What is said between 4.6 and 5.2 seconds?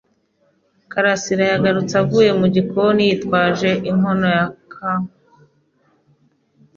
kawa.